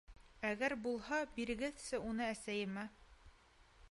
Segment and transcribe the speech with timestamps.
[0.51, 2.89] Әгәр булһа, бирегеҙсе уны әсәйемә.